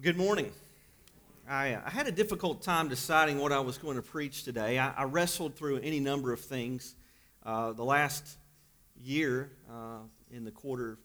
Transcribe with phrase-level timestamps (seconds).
[0.00, 0.50] Well, good morning.
[1.46, 4.78] I, uh, I, had a difficult time deciding what I was going to preach today.
[4.78, 6.94] I, I wrestled through any number of things.
[7.44, 8.38] Uh, the last
[8.96, 9.98] year, uh,
[10.32, 10.96] in the quarter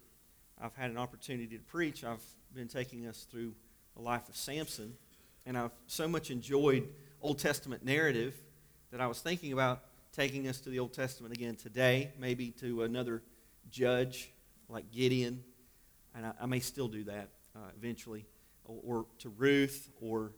[0.62, 2.24] I've had an opportunity to preach, I've
[2.54, 3.54] been taking us through
[3.98, 4.94] the life of Samson.
[5.46, 6.88] And I've so much enjoyed
[7.22, 8.34] Old Testament narrative
[8.92, 9.82] that I was thinking about
[10.14, 13.24] taking us to the Old Testament again today, maybe to another
[13.70, 14.32] judge
[14.70, 15.44] like Gideon.
[16.16, 17.28] And I, I may still do that
[17.58, 18.26] uh, eventually
[18.68, 20.34] or to Ruth or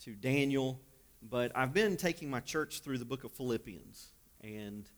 [0.00, 0.80] to Daniel,
[1.22, 4.08] but I've been taking my church through the book of Philippians.
[4.42, 4.88] And,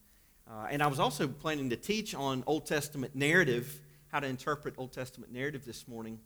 [0.51, 4.75] uh, and I was also planning to teach on Old Testament narrative, how to interpret
[4.77, 6.19] Old Testament narrative this morning.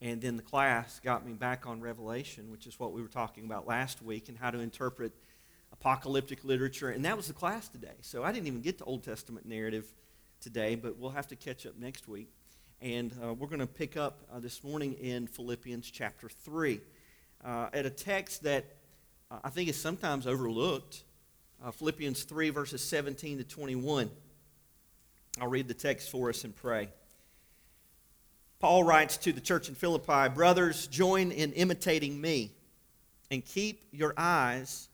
[0.00, 3.44] And then the class got me back on Revelation, which is what we were talking
[3.44, 5.12] about last week, and how to interpret
[5.72, 6.90] apocalyptic literature.
[6.90, 7.96] And that was the class today.
[8.00, 9.92] So I didn't even get to Old Testament narrative
[10.40, 12.30] today, but we'll have to catch up next week.
[12.80, 16.80] And uh, we're going to pick up uh, this morning in Philippians chapter 3
[17.44, 18.66] uh, at a text that
[19.32, 21.02] uh, I think is sometimes overlooked.
[21.60, 24.08] Uh, Philippians 3, verses 17 to 21.
[25.40, 26.88] I'll read the text for us and pray.
[28.60, 32.52] Paul writes to the church in Philippi Brothers, join in imitating me
[33.28, 34.88] and keep your eyes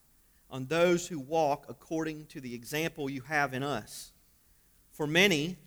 [0.49, 4.11] on those who walk according to the example you have in us.
[4.91, 5.57] For many,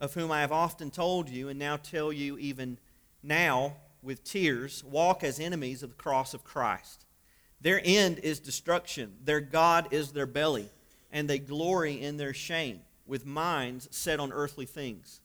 [0.00, 2.78] of whom I have often told you, and now tell you even
[3.22, 7.04] now with tears, walk as enemies of the cross of Christ.
[7.60, 10.70] Their end is destruction, their God is their belly,
[11.12, 15.20] and they glory in their shame, with minds set on earthly things.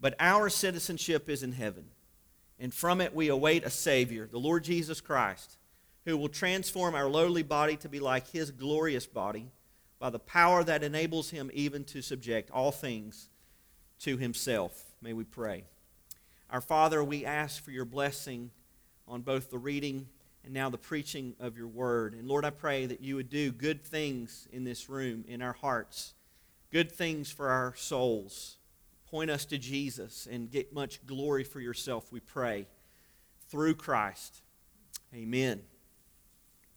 [0.00, 1.84] But our citizenship is in heaven,
[2.58, 5.58] and from it we await a Savior, the Lord Jesus Christ,
[6.04, 9.52] who will transform our lowly body to be like his glorious body
[10.00, 13.28] by the power that enables him even to subject all things
[14.00, 14.84] to himself.
[15.02, 15.64] May we pray.
[16.50, 18.50] Our Father, we ask for your blessing
[19.06, 20.08] on both the reading
[20.44, 22.14] and now the preaching of your word.
[22.14, 25.52] And Lord, I pray that you would do good things in this room, in our
[25.52, 26.14] hearts,
[26.70, 28.56] good things for our souls.
[29.10, 32.66] Point us to Jesus and get much glory for yourself, we pray,
[33.48, 34.42] through Christ.
[35.14, 35.60] Amen.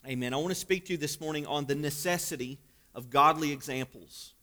[0.05, 0.33] Amen.
[0.33, 2.59] I want to speak to you this morning on the necessity
[2.93, 4.33] of godly examples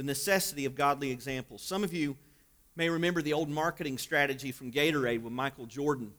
[0.00, 1.60] the necessity of godly examples.
[1.60, 2.16] Some of you
[2.74, 6.10] may remember the old marketing strategy from Gatorade with Michael Jordan.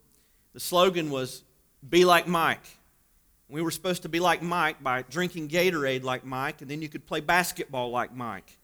[0.53, 1.41] The slogan was,
[1.89, 2.63] Be like Mike.
[3.49, 6.89] We were supposed to be like Mike by drinking Gatorade like Mike, and then you
[6.89, 8.55] could play basketball like Mike.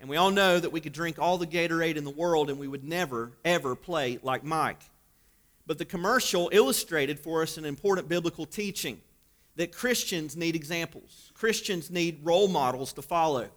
[0.00, 2.58] And we all know that we could drink all the Gatorade in the world and
[2.58, 4.82] we would never, ever play like Mike.
[5.66, 9.00] But the commercial illustrated for us an important biblical teaching
[9.56, 13.48] that Christians need examples, Christians need role models to follow.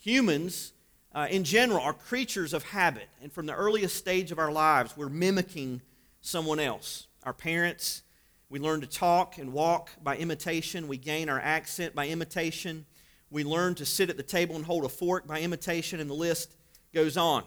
[0.00, 0.72] Humans,
[1.14, 3.08] uh, in general, are creatures of habit.
[3.22, 5.82] And from the earliest stage of our lives, we're mimicking
[6.22, 7.06] someone else.
[7.24, 8.02] Our parents,
[8.48, 10.88] we learn to talk and walk by imitation.
[10.88, 12.86] We gain our accent by imitation.
[13.30, 16.14] We learn to sit at the table and hold a fork by imitation, and the
[16.14, 16.56] list
[16.94, 17.44] goes on.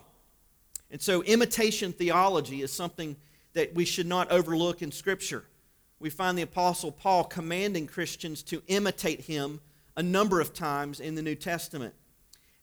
[0.91, 3.15] And so, imitation theology is something
[3.53, 5.43] that we should not overlook in Scripture.
[5.99, 9.59] We find the Apostle Paul commanding Christians to imitate him
[9.97, 11.95] a number of times in the New Testament.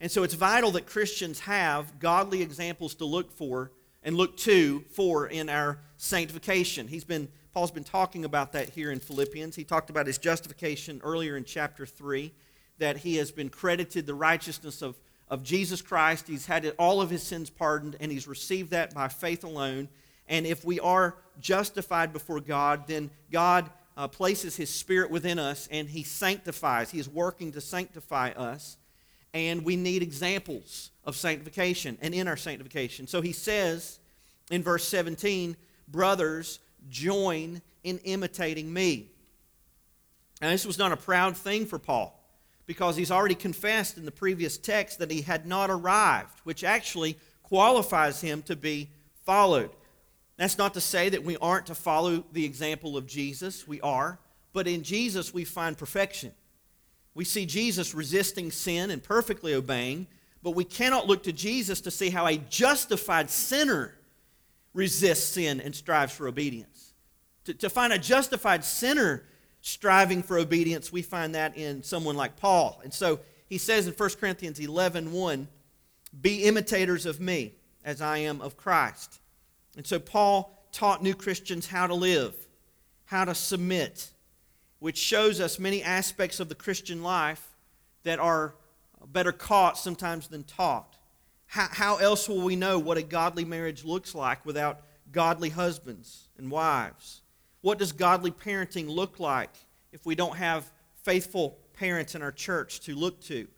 [0.01, 3.71] And so it's vital that Christians have godly examples to look for
[4.03, 6.89] and look to for in our sanctification.
[6.89, 9.57] He's been Paul's been talking about that here in Philippians.
[9.57, 12.33] He talked about his justification earlier in chapter 3
[12.79, 14.97] that he has been credited the righteousness of
[15.29, 16.27] of Jesus Christ.
[16.27, 19.89] He's had all of his sins pardoned and he's received that by faith alone.
[20.29, 25.69] And if we are justified before God, then God uh, places his spirit within us
[25.71, 26.91] and he sanctifies.
[26.91, 28.77] He is working to sanctify us
[29.33, 33.07] and we need examples of sanctification and in our sanctification.
[33.07, 33.99] So he says
[34.51, 35.57] in verse 17,
[35.89, 39.11] Brothers, join in imitating me.
[40.41, 42.17] Now, this was not a proud thing for Paul
[42.67, 47.19] because he's already confessed in the previous text that he had not arrived, which actually
[47.43, 48.89] qualifies him to be
[49.25, 49.71] followed.
[50.37, 54.19] That's not to say that we aren't to follow the example of Jesus, we are,
[54.53, 56.33] but in Jesus we find perfection.
[57.15, 60.07] We see Jesus resisting sin and perfectly obeying,
[60.43, 63.95] but we cannot look to Jesus to see how a justified sinner
[64.73, 66.95] resists sin and strives for obedience.
[67.45, 69.25] To, to find a justified sinner
[69.61, 72.81] striving for obedience, we find that in someone like Paul.
[72.85, 75.49] And so he says in 1 Corinthians 11 1,
[76.21, 77.55] Be imitators of me
[77.85, 79.21] as I am of Christ.
[79.77, 82.35] And so Paul taught new Christians how to live,
[83.07, 84.11] how to submit,
[84.81, 87.57] which shows us many aspects of the Christian life
[88.03, 88.55] that are
[89.07, 90.97] better caught sometimes than taught.
[91.47, 94.83] How, how else will we know what a godly marriage looks like without
[95.13, 97.23] godly husbands and wives?
[97.61, 99.51] What does godly parenting look like
[99.93, 100.71] if we don't have
[101.03, 103.49] faithful parents in our church to look to?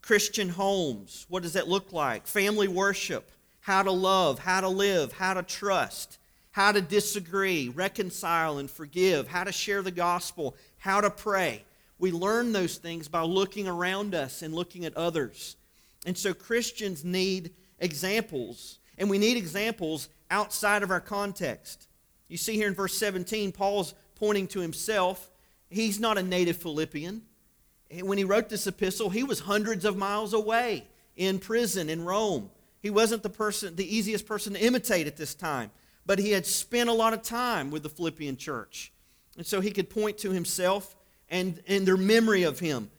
[0.00, 2.26] Christian homes, what does that look like?
[2.26, 3.30] Family worship,
[3.60, 6.18] how to love, how to live, how to trust,
[6.50, 11.62] how to disagree, reconcile, and forgive, how to share the gospel, how to pray.
[12.00, 15.54] We learn those things by looking around us and looking at others.
[16.04, 21.86] And so Christians need examples, and we need examples outside of our context.
[22.26, 25.30] You see here in verse 17, Paul's pointing to himself.
[25.70, 27.22] He's not a native Philippian.
[28.00, 32.50] When he wrote this epistle, he was hundreds of miles away in prison in Rome.
[32.80, 35.70] He wasn't the person, the easiest person to imitate at this time,
[36.04, 38.92] but he had spent a lot of time with the Philippian church.
[39.36, 40.94] And so he could point to himself
[41.28, 42.90] and, and their memory of him.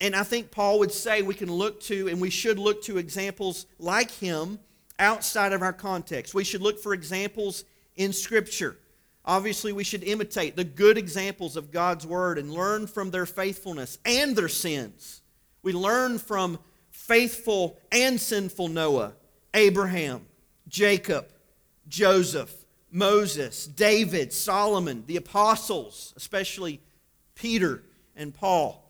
[0.00, 2.98] And I think Paul would say we can look to and we should look to
[2.98, 4.58] examples like him
[4.98, 6.34] outside of our context.
[6.34, 7.64] We should look for examples
[7.96, 8.76] in Scripture.
[9.24, 13.98] Obviously, we should imitate the good examples of God's Word and learn from their faithfulness
[14.04, 15.20] and their sins.
[15.62, 16.58] We learn from
[16.90, 19.12] faithful and sinful Noah,
[19.52, 20.26] Abraham,
[20.68, 21.26] Jacob,
[21.88, 22.59] Joseph,
[22.90, 26.80] Moses, David, Solomon, the apostles, especially
[27.34, 27.82] Peter
[28.16, 28.86] and Paul.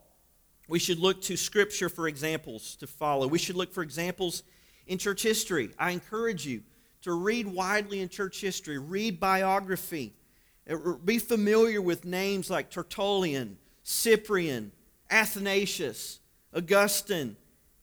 [0.69, 3.27] We should look to Scripture for examples to follow.
[3.27, 4.43] We should look for examples
[4.87, 5.71] in church history.
[5.79, 6.63] I encourage you
[7.03, 10.15] to read widely in church history, read biography,
[10.71, 14.73] uh, be familiar with names like Tertullian, Cyprian,
[15.11, 16.21] Athanasius,
[16.55, 17.37] Augustine,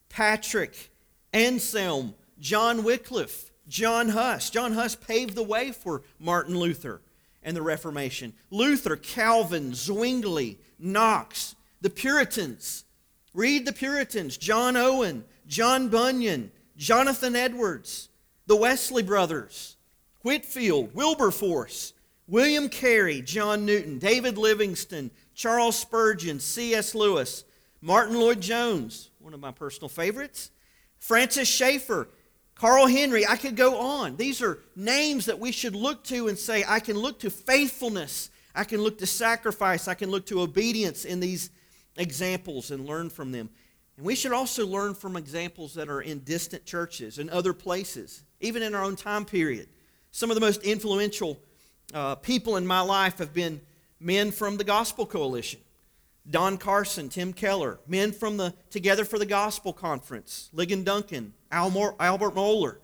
[0.08, 0.90] Patrick,
[1.32, 4.50] Anselm, John Wycliffe, John Huss.
[4.50, 7.00] John Huss paved the way for Martin Luther
[7.42, 8.32] and the Reformation.
[8.50, 12.84] Luther, Calvin, Zwingli, Knox, the Puritans.
[13.34, 18.08] Read the Puritans, John Owen, John Bunyan, Jonathan Edwards,
[18.46, 19.76] the Wesley brothers,
[20.22, 21.92] Whitefield, Wilberforce,
[22.26, 26.94] William Carey, John Newton, David Livingstone, Charles Spurgeon, C.S.
[26.94, 27.44] Lewis,
[27.80, 30.50] Martyn Lloyd-Jones, one of my personal favorites,
[30.98, 32.08] Francis Schaeffer,
[32.58, 34.16] Carl Henry, I could go on.
[34.16, 38.30] These are names that we should look to and say, I can look to faithfulness,
[38.52, 41.50] I can look to sacrifice, I can look to obedience in these
[41.96, 43.48] examples and learn from them.
[43.96, 48.24] And we should also learn from examples that are in distant churches and other places,
[48.40, 49.68] even in our own time period.
[50.10, 51.38] Some of the most influential
[51.94, 53.60] uh, people in my life have been
[54.00, 55.60] men from the Gospel Coalition.
[56.28, 62.34] Don Carson, Tim Keller, men from the Together for the Gospel Conference, Ligon Duncan, Albert
[62.34, 62.76] Mohler.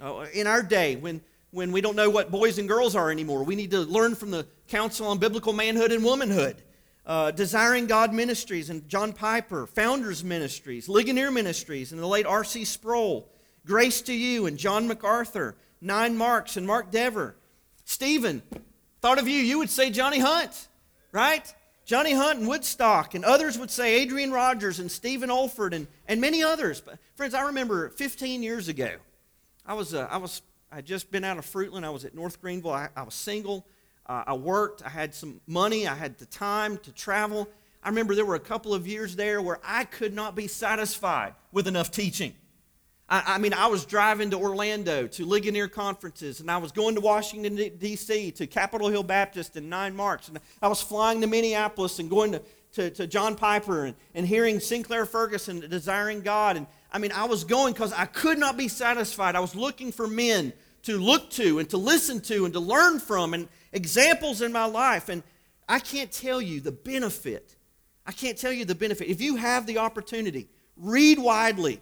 [0.00, 1.20] Uh, in our day, when,
[1.50, 4.30] when we don't know what boys and girls are anymore, we need to learn from
[4.30, 6.62] the Council on Biblical Manhood and Womanhood
[7.06, 12.64] uh, Desiring God Ministries and John Piper, Founders Ministries, Ligonier Ministries, and the late R.C.
[12.64, 13.28] Sproul,
[13.66, 17.36] Grace to You and John MacArthur, Nine Marks and Mark Dever.
[17.84, 18.42] Stephen,
[19.00, 20.68] thought of you, you would say Johnny Hunt,
[21.10, 21.52] right?
[21.90, 26.20] Johnny Hunt and Woodstock, and others would say Adrian Rogers and Stephen Olford and, and
[26.20, 26.80] many others.
[26.80, 28.92] But friends, I remember 15 years ago,
[29.66, 30.40] I was, uh, I was
[30.70, 31.82] I had just been out of Fruitland.
[31.82, 32.70] I was at North Greenville.
[32.70, 33.66] I, I was single.
[34.06, 37.48] Uh, I worked, I had some money, I had the time to travel.
[37.82, 41.34] I remember there were a couple of years there where I could not be satisfied
[41.50, 42.34] with enough teaching.
[43.10, 46.94] I, I mean, I was driving to Orlando to Ligonier conferences, and I was going
[46.94, 51.26] to Washington, D.C., to Capitol Hill Baptist in Nine Marks, and I was flying to
[51.26, 52.42] Minneapolis and going to,
[52.74, 56.56] to, to John Piper and, and hearing Sinclair Ferguson, Desiring God.
[56.56, 59.36] And I mean, I was going because I could not be satisfied.
[59.36, 60.52] I was looking for men
[60.84, 63.34] to look to and to listen to and to learn from.
[63.34, 65.22] And, examples in my life, and
[65.68, 67.56] I can't tell you the benefit.
[68.06, 69.08] I can't tell you the benefit.
[69.08, 71.80] If you have the opportunity, read widely,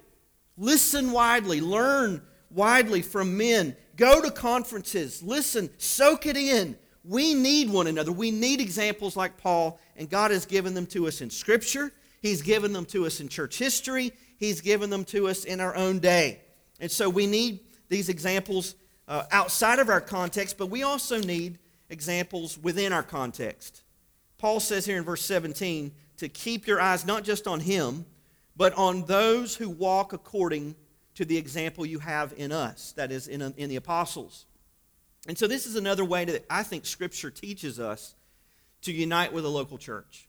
[0.59, 6.77] listen widely, learn widely from men, go to conferences, listen, soak it in.
[7.05, 8.13] We need one another.
[8.13, 11.93] We need examples like Paul, and God has given them to us in Scripture.
[12.21, 14.13] He's given them to us in church history.
[14.39, 16.41] He's given them to us in our own day.
[16.81, 18.75] And so we need these examples
[19.07, 23.83] uh, outside of our context, but we also need examples within our context.
[24.37, 28.05] Paul says here in verse 17 to keep your eyes not just on him,
[28.59, 30.75] but on those who walk according
[31.15, 34.45] to the example you have in us, that is, in, in the apostles.
[35.27, 38.15] And so, this is another way that I think Scripture teaches us
[38.83, 40.29] to unite with a local church.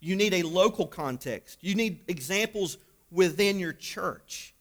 [0.00, 2.78] You need a local context, you need examples
[3.10, 4.54] within your church.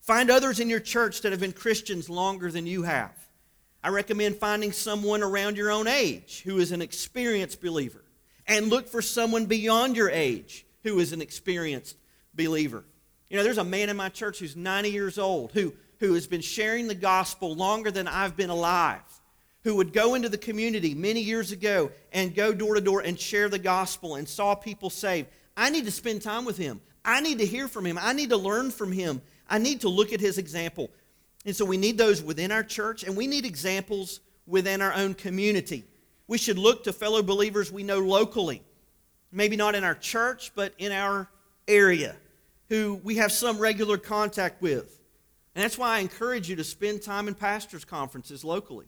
[0.00, 3.12] Find others in your church that have been Christians longer than you have.
[3.82, 8.04] I recommend finding someone around your own age who is an experienced believer.
[8.46, 11.96] And look for someone beyond your age who is an experienced
[12.44, 12.84] believer.
[13.28, 16.26] You know, there's a man in my church who's 90 years old who, who has
[16.26, 19.02] been sharing the gospel longer than I've been alive,
[19.62, 23.18] who would go into the community many years ago and go door to door and
[23.18, 25.28] share the gospel and saw people saved.
[25.56, 26.80] I need to spend time with him.
[27.04, 27.98] I need to hear from him.
[28.00, 29.22] I need to learn from him.
[29.48, 30.90] I need to look at his example.
[31.46, 35.14] And so we need those within our church, and we need examples within our own
[35.14, 35.84] community.
[36.26, 38.62] We should look to fellow believers we know locally,
[39.32, 41.28] maybe not in our church, but in our
[41.66, 42.16] area,
[42.70, 44.98] who we have some regular contact with.
[45.54, 48.86] And that's why I encourage you to spend time in pastors' conferences locally.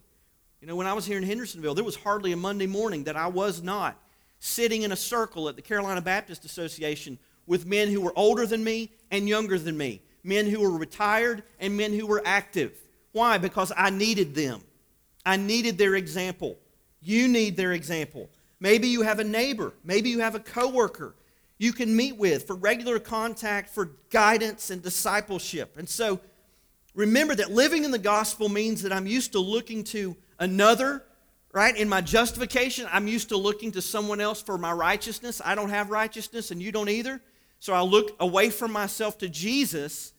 [0.61, 3.17] You know, when I was here in Hendersonville, there was hardly a Monday morning that
[3.17, 4.01] I was not
[4.39, 8.63] sitting in a circle at the Carolina Baptist Association with men who were older than
[8.63, 12.73] me and younger than me, men who were retired and men who were active.
[13.11, 13.39] Why?
[13.39, 14.63] Because I needed them.
[15.27, 16.57] I needed their example.
[17.01, 18.31] You need their example.
[18.61, 21.17] Maybe you have a neighbor, maybe you have a coworker
[21.63, 25.77] you can meet with for regular contact, for guidance and discipleship.
[25.79, 26.19] And so
[26.93, 31.05] remember that living in the gospel means that I'm used to looking to another,
[31.53, 31.77] right?
[31.77, 35.41] In my justification, I'm used to looking to someone else for my righteousness.
[35.45, 37.21] I don't have righteousness and you don't either.
[37.61, 40.15] So I look away from myself to Jesus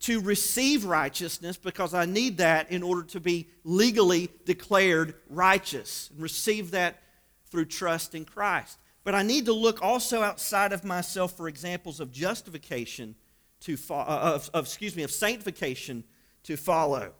[0.00, 6.22] to receive righteousness because I need that in order to be legally declared righteous and
[6.22, 7.02] receive that
[7.50, 8.78] through trust in Christ.
[9.02, 13.14] But I need to look also outside of myself for examples of justification
[13.60, 16.04] to fo- uh, of, of excuse me of sanctification
[16.44, 17.12] to follow.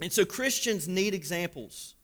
[0.00, 1.94] And so Christians need examples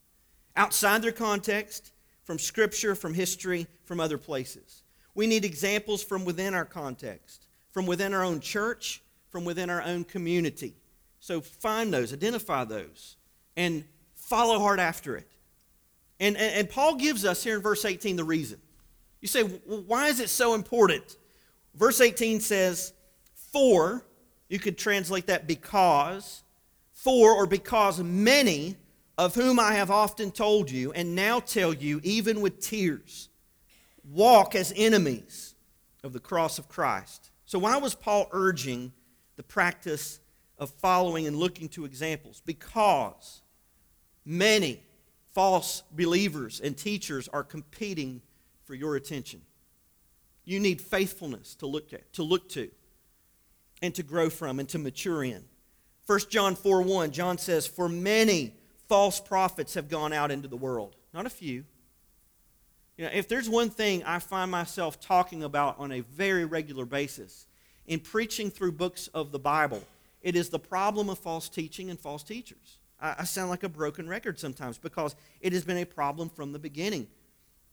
[0.57, 1.93] outside their context,
[2.25, 4.83] from scripture, from history, from other places.
[5.15, 9.83] We need examples from within our context, from within our own church, from within our
[9.83, 10.75] own community.
[11.21, 13.17] So find those, identify those,
[13.57, 13.85] and
[14.15, 15.31] follow hard after it.
[16.19, 18.61] And, and, and Paul gives us here in verse 18 the reason.
[19.26, 21.16] You say, well, why is it so important?
[21.75, 22.92] Verse 18 says,
[23.52, 24.06] For,
[24.49, 26.45] you could translate that because,
[26.92, 28.76] for or because many
[29.18, 33.28] of whom I have often told you, and now tell you, even with tears,
[34.04, 35.56] walk as enemies
[36.04, 37.33] of the cross of Christ.
[37.47, 38.92] So, why was Paul urging
[39.35, 40.21] the practice
[40.56, 42.42] of following and looking to examples?
[42.47, 43.42] Because
[44.25, 44.85] many
[45.35, 48.23] false believers and teachers are competing
[48.67, 49.43] for your attention.
[50.45, 52.71] You need faithfulness to look at, to look to,
[53.83, 55.45] and to grow from and to mature in.
[56.07, 58.55] 1 John 4 1, John says, For many
[58.89, 60.95] false prophets have gone out into the world.
[61.13, 61.65] Not a few,
[62.97, 66.87] you know, if there's one thing I find myself talking about on a very regular
[66.87, 67.47] basis
[67.87, 69.83] in preaching through books of the Bible,
[70.23, 72.79] it is the problem of false teaching and false teachers.
[72.99, 76.53] I, I sound like a broken record sometimes because it has been a problem from
[76.53, 77.07] the beginning.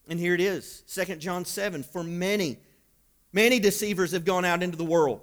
[0.08, 2.60] And here it is 2 John 7 For many,
[3.32, 5.22] many deceivers have gone out into the world.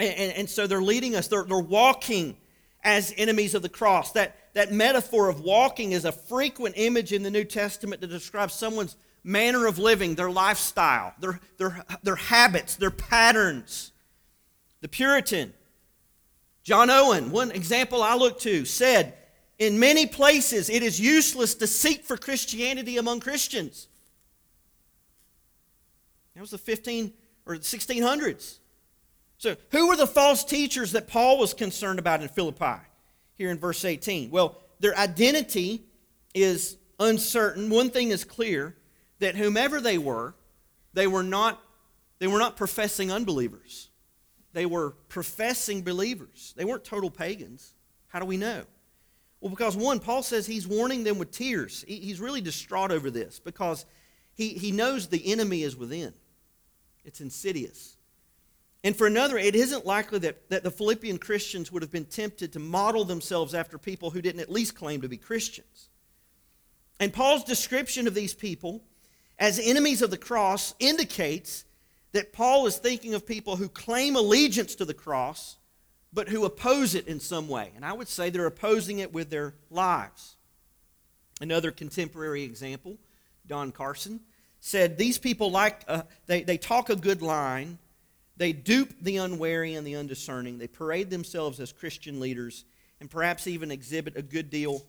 [0.00, 2.36] And, and, and so they're leading us, they're, they're walking
[2.84, 4.12] as enemies of the cross.
[4.12, 8.50] That, that metaphor of walking is a frequent image in the New Testament to describe
[8.50, 13.92] someone's manner of living, their lifestyle, their, their, their habits, their patterns.
[14.80, 15.52] The Puritan,
[16.62, 19.14] John Owen, one example I look to, said,
[19.58, 23.88] In many places it is useless to seek for Christianity among Christians.
[26.34, 27.12] That was the 15
[27.46, 28.58] or 1600s.
[29.38, 32.80] So, who were the false teachers that Paul was concerned about in Philippi
[33.34, 34.30] here in verse 18?
[34.30, 35.84] Well, their identity
[36.34, 37.70] is uncertain.
[37.70, 38.76] One thing is clear
[39.20, 40.34] that whomever they were,
[40.92, 41.60] they were not,
[42.18, 43.90] they were not professing unbelievers.
[44.52, 46.54] They were professing believers.
[46.56, 47.74] They weren't total pagans.
[48.08, 48.64] How do we know?
[49.40, 51.84] Well, because one, Paul says he's warning them with tears.
[51.86, 53.86] he's really distraught over this because
[54.34, 56.12] he, he knows the enemy is within,
[57.04, 57.96] it's insidious.
[58.84, 62.52] And for another, it isn't likely that, that the Philippian Christians would have been tempted
[62.52, 65.88] to model themselves after people who didn't at least claim to be Christians.
[67.00, 68.82] And Paul's description of these people
[69.38, 71.64] as enemies of the cross indicates
[72.12, 75.57] that Paul is thinking of people who claim allegiance to the cross,
[76.12, 77.72] but who oppose it in some way.
[77.76, 80.36] And I would say they're opposing it with their lives.
[81.40, 82.96] Another contemporary example,
[83.46, 84.20] Don Carson,
[84.60, 87.78] said these people like, uh, they, they talk a good line
[88.38, 90.58] they dupe the unwary and the undiscerning.
[90.58, 92.64] They parade themselves as Christian leaders
[93.00, 94.84] and perhaps even exhibit a good deal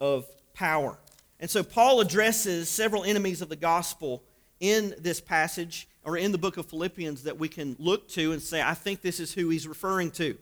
[0.00, 0.98] of power.
[1.38, 4.22] And so Paul addresses several enemies of the gospel
[4.58, 8.40] in this passage or in the book of Philippians that we can look to and
[8.40, 10.38] say, I think this is who he's referring to.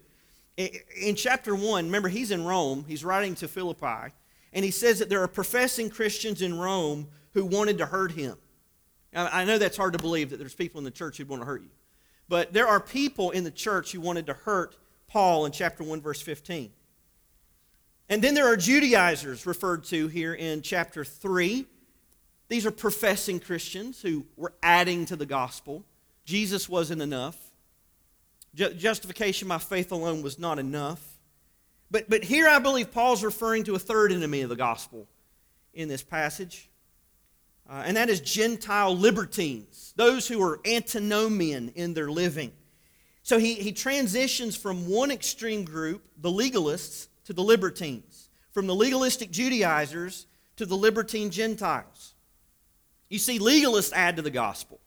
[0.56, 4.12] In chapter 1, remember, he's in Rome, he's writing to Philippi,
[4.52, 8.36] and he says that there are professing Christians in Rome who wanted to hurt him.
[9.12, 11.42] Now, I know that's hard to believe that there's people in the church who want
[11.42, 11.70] to hurt you.
[12.28, 16.00] But there are people in the church who wanted to hurt Paul in chapter 1,
[16.00, 16.70] verse 15.
[18.08, 21.66] And then there are Judaizers referred to here in chapter 3.
[22.48, 25.84] These are professing Christians who were adding to the gospel.
[26.24, 27.51] Jesus wasn't enough.
[28.54, 31.00] Justification by faith alone was not enough.
[31.90, 35.06] But, but here I believe Paul's referring to a third enemy of the gospel
[35.74, 36.70] in this passage,
[37.68, 42.52] uh, and that is Gentile libertines, those who are antinomian in their living.
[43.22, 48.74] So he, he transitions from one extreme group, the legalists, to the libertines, from the
[48.74, 52.14] legalistic Judaizers to the libertine Gentiles.
[53.08, 54.80] You see, legalists add to the gospel.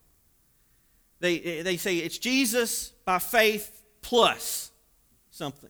[1.20, 4.72] They, they say it's Jesus by faith plus
[5.30, 5.70] something.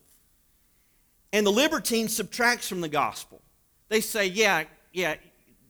[1.34, 3.42] And the libertine subtracts from the gospel.
[3.90, 4.64] They say, yeah,
[4.94, 5.16] yeah,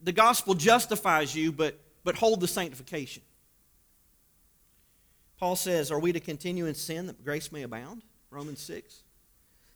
[0.04, 3.24] the gospel justifies you, but, but hold the sanctification.
[5.38, 8.04] Paul says, Are we to continue in sin that grace may abound?
[8.30, 9.04] Romans 6.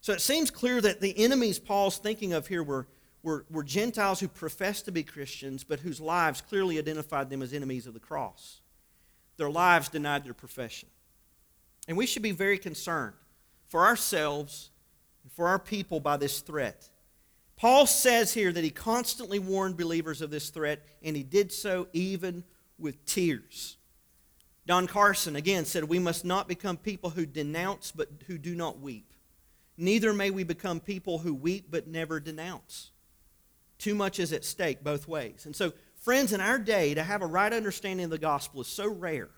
[0.01, 2.88] So it seems clear that the enemies Paul's thinking of here were,
[3.24, 7.53] were, were Gentiles who professed to be Christians, but whose lives clearly identified them as
[7.53, 8.62] enemies of the cross.
[9.38, 10.89] Their lives denied their profession.
[11.89, 13.15] And we should be very concerned
[13.67, 14.69] for ourselves
[15.24, 16.88] and for our people by this threat.
[17.58, 21.88] Paul says here that he constantly warned believers of this threat, and he did so
[21.91, 22.43] even
[22.77, 23.77] with tears.
[24.67, 28.79] Don Carson again said, We must not become people who denounce but who do not
[28.79, 29.12] weep.
[29.75, 32.91] Neither may we become people who weep but never denounce.
[33.79, 35.48] Too much is at stake both ways.
[35.48, 38.67] And so, friends, in our day, to have a right understanding of the gospel is
[38.67, 39.29] so rare.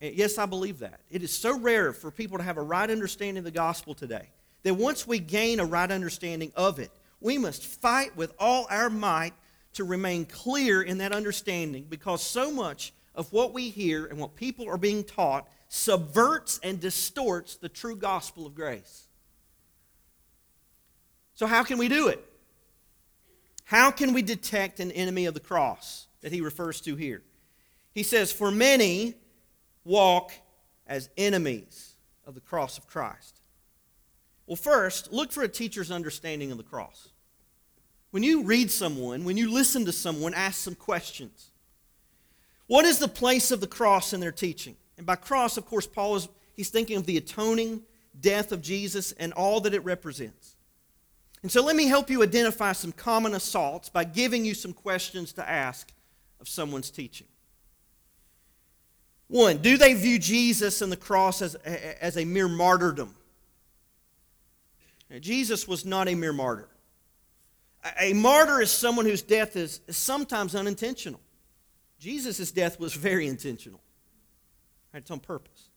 [0.00, 1.00] Eh, yes, I believe that.
[1.10, 4.28] It is so rare for people to have a right understanding of the gospel today
[4.62, 6.90] that once we gain a right understanding of it,
[7.20, 9.34] we must fight with all our might
[9.74, 14.34] to remain clear in that understanding because so much of what we hear and what
[14.34, 19.06] people are being taught subverts and distorts the true gospel of grace.
[21.34, 22.24] So, how can we do it?
[23.64, 27.22] How can we detect an enemy of the cross that he refers to here?
[27.92, 29.14] He says, For many
[29.90, 30.32] walk
[30.86, 33.40] as enemies of the cross of Christ.
[34.46, 37.08] Well, first, look for a teacher's understanding of the cross.
[38.12, 41.50] When you read someone, when you listen to someone, ask some questions.
[42.66, 44.76] What is the place of the cross in their teaching?
[44.96, 47.82] And by cross, of course, Paul is he's thinking of the atoning
[48.20, 50.56] death of Jesus and all that it represents.
[51.42, 55.32] And so let me help you identify some common assaults by giving you some questions
[55.32, 55.92] to ask
[56.40, 57.26] of someone's teaching.
[59.30, 63.14] One, do they view Jesus and the cross as, as a mere martyrdom?
[65.08, 66.68] Now, Jesus was not a mere martyr.
[68.00, 71.20] A martyr is someone whose death is, sometimes unintentional.
[72.00, 73.80] Jesus' death was very intentional.
[74.92, 75.68] It's on purpose.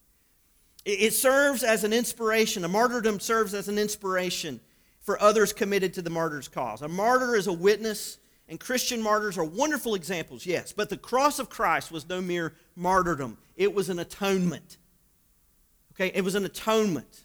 [0.84, 2.66] It serves as an inspiration.
[2.66, 4.62] A martyrdom serves as an inspiration
[5.00, 6.82] for others committed to the martyr's cause.
[6.82, 8.18] A martyr is a witness,
[8.54, 10.72] and Christian martyrs are wonderful examples, yes.
[10.72, 14.78] But the cross of Christ was no mere martyrdom, it was an atonement.
[15.94, 17.24] Okay, it was an atonement.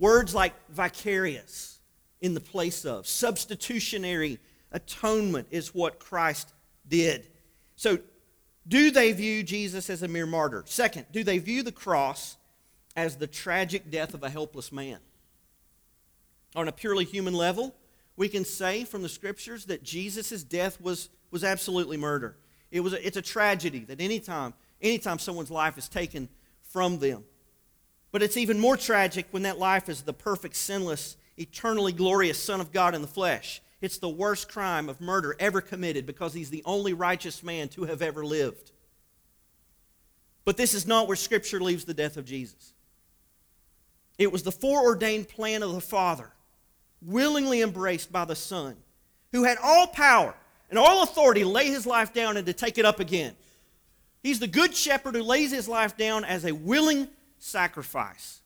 [0.00, 1.78] Words like vicarious,
[2.20, 4.40] in the place of, substitutionary
[4.72, 6.52] atonement is what Christ
[6.88, 7.28] did.
[7.76, 8.00] So
[8.66, 10.64] do they view Jesus as a mere martyr?
[10.66, 12.36] Second, do they view the cross
[12.96, 14.98] as the tragic death of a helpless man?
[16.56, 17.72] On a purely human level,
[18.16, 22.36] we can say from the scriptures that Jesus' death was, was absolutely murder.
[22.70, 26.28] It was a, it's a tragedy that anytime, anytime someone's life is taken
[26.62, 27.24] from them.
[28.12, 32.60] But it's even more tragic when that life is the perfect, sinless, eternally glorious Son
[32.60, 33.60] of God in the flesh.
[33.80, 37.84] It's the worst crime of murder ever committed because he's the only righteous man to
[37.84, 38.72] have ever lived.
[40.44, 42.72] But this is not where Scripture leaves the death of Jesus.
[44.16, 46.30] It was the foreordained plan of the Father,
[47.02, 48.76] willingly embraced by the Son,
[49.32, 50.34] who had all power
[50.70, 53.34] and all authority to lay his life down and to take it up again.
[54.22, 58.40] He's the good shepherd who lays his life down as a willing sacrifice.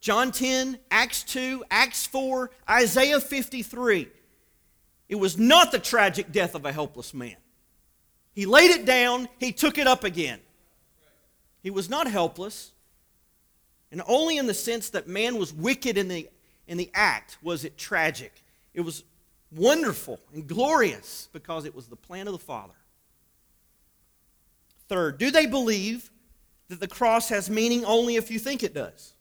[0.00, 4.08] John 10, Acts 2, Acts 4, Isaiah 53
[5.10, 7.34] it was not the tragic death of a helpless man.
[8.32, 10.38] He laid it down, he took it up again.
[11.64, 12.70] He was not helpless,
[13.90, 16.30] and only in the sense that man was wicked in the,
[16.70, 18.32] in the act was it tragic.
[18.72, 19.02] It was
[19.50, 22.74] wonderful and glorious because it was the plan of the Father.
[24.88, 26.10] Third, do they believe
[26.68, 29.14] that the cross has meaning only if you think it does?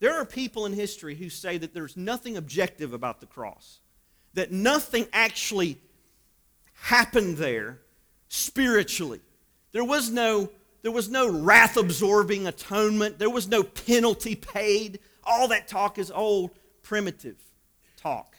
[0.00, 3.78] There are people in history who say that there's nothing objective about the cross
[4.34, 5.78] that nothing actually
[6.72, 7.78] happened there
[8.28, 9.20] spiritually.
[9.70, 10.50] There was no,
[10.82, 14.98] there was no wrath absorbing atonement, there was no penalty paid.
[15.26, 16.50] All that talk is old,
[16.82, 17.36] primitive
[17.96, 18.36] talk.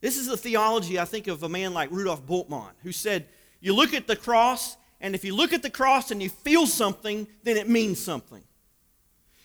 [0.00, 3.26] This is the theology, I think, of a man like Rudolf Bultmann, who said,
[3.60, 6.66] You look at the cross, and if you look at the cross and you feel
[6.66, 8.42] something, then it means something.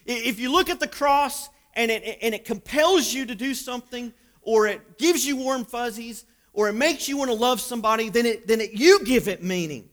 [0.06, 4.13] If you look at the cross and it, and it compels you to do something,
[4.41, 8.26] or it gives you warm fuzzies, or it makes you want to love somebody, then,
[8.26, 9.89] it, then it, you give it meaning.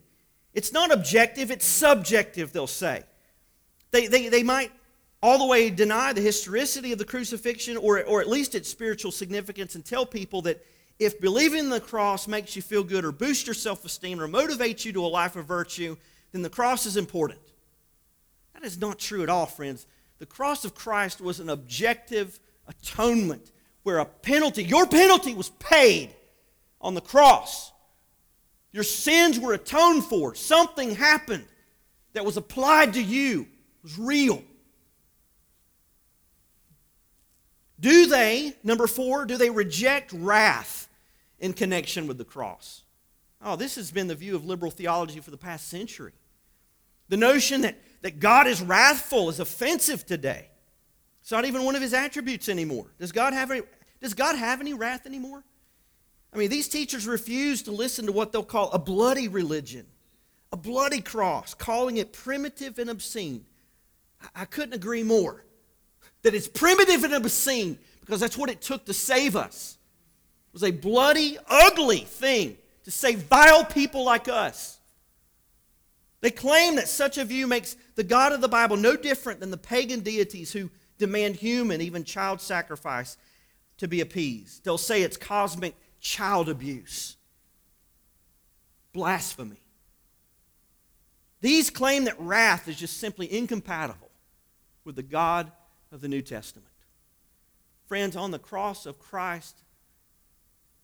[0.55, 3.03] It's not objective, it's subjective, they'll say.
[3.91, 4.71] They, they, they might
[5.23, 9.13] all the way deny the historicity of the crucifixion or, or at least its spiritual
[9.13, 10.65] significance and tell people that
[10.99, 14.29] if believing in the cross makes you feel good or boosts your self esteem or
[14.29, 15.97] motivates you to a life of virtue,
[16.33, 17.41] then the cross is important.
[18.55, 19.87] That is not true at all, friends.
[20.19, 23.51] The cross of Christ was an objective atonement
[23.83, 26.15] where a penalty, your penalty was paid
[26.81, 27.73] on the cross.
[28.73, 30.35] Your sins were atoned for.
[30.35, 31.47] Something happened
[32.13, 34.43] that was applied to you, it was real.
[37.83, 40.89] Do they, number four, do they reject wrath
[41.41, 42.85] in connection with the cross?
[43.45, 46.13] Oh, this has been the view of liberal theology for the past century.
[47.09, 50.49] The notion that, that God is wrathful is offensive today.
[51.23, 52.87] It's not even one of his attributes anymore.
[53.01, 53.63] Does God have any,
[54.01, 55.43] does God have any wrath anymore?
[56.33, 59.87] I mean, these teachers refuse to listen to what they'll call a bloody religion,
[60.53, 63.45] a bloody cross, calling it primitive and obscene.
[64.21, 65.45] I, I couldn't agree more
[66.23, 69.79] that it's primitive and obscene because that's what it took to save us.
[70.49, 74.79] It was a bloody, ugly thing to save vile people like us.
[76.21, 79.51] They claim that such a view makes the God of the Bible no different than
[79.51, 83.17] the pagan deities who demand human, even child sacrifice
[83.79, 84.65] to be appeased.
[84.65, 87.17] They'll say it's cosmic child abuse,
[88.93, 89.61] blasphemy.
[91.41, 94.11] These claim that wrath is just simply incompatible
[94.85, 95.51] with the God
[95.93, 96.73] of the New Testament.
[97.87, 99.59] Friends, on the cross of Christ,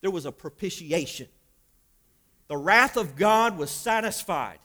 [0.00, 1.28] there was a propitiation.
[2.48, 4.58] The wrath of God was satisfied,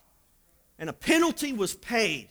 [0.78, 2.28] and a penalty was paid,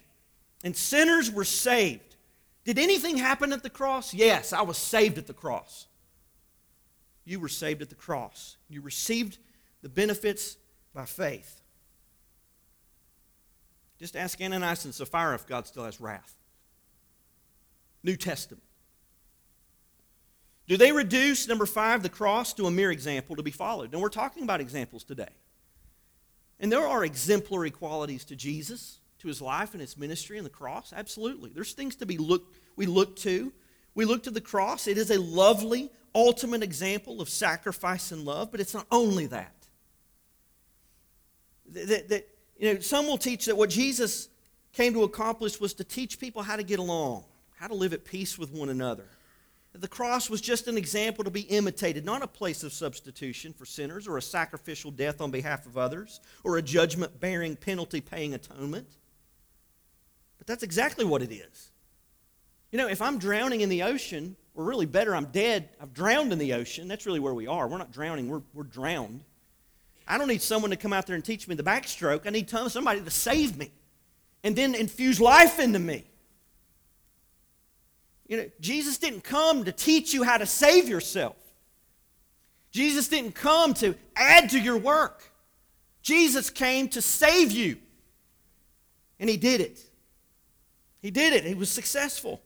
[0.64, 2.16] and sinners were saved.
[2.64, 4.14] Did anything happen at the cross?
[4.14, 5.88] Yes, I was saved at the cross.
[7.26, 8.58] You were saved at the cross.
[8.70, 9.38] You received
[9.82, 10.58] the benefits
[10.94, 11.62] by faith.
[14.00, 16.36] Just ask Ananias and Sapphira if God still has wrath.
[18.04, 18.64] New Testament.
[20.68, 23.92] Do they reduce, number five, the cross to a mere example to be followed?
[23.94, 25.30] And we're talking about examples today.
[26.60, 30.50] And there are exemplary qualities to Jesus, to his life and his ministry and the
[30.50, 30.94] cross.
[30.96, 31.52] Absolutely.
[31.54, 33.52] There's things to be looked, we look to.
[33.96, 34.88] We look to the cross.
[34.88, 39.54] It is a lovely, ultimate example of sacrifice and love, but it's not only that.
[41.70, 44.30] That, that you know, some will teach that what Jesus
[44.72, 47.26] came to accomplish was to teach people how to get along
[47.64, 49.06] how to live at peace with one another.
[49.72, 53.64] The cross was just an example to be imitated, not a place of substitution for
[53.64, 58.34] sinners or a sacrificial death on behalf of others or a judgment bearing, penalty paying
[58.34, 58.90] atonement.
[60.40, 61.72] But that's exactly what it is.
[62.74, 66.34] You know, if I'm drowning in the ocean, or really better, I'm dead, I've drowned
[66.34, 67.70] in the ocean, that's really where we are.
[67.70, 69.24] We're not drowning, we're, we're drowned.
[70.06, 72.28] I don't need someone to come out there and teach me the backstroke.
[72.28, 73.72] I need somebody to save me
[74.44, 76.04] and then infuse life into me.
[78.28, 81.36] You know, Jesus didn't come to teach you how to save yourself.
[82.72, 85.30] Jesus didn't come to add to your work.
[86.02, 87.78] Jesus came to save you.
[89.20, 89.80] And he did it.
[91.02, 91.44] He did it.
[91.44, 92.42] He was successful.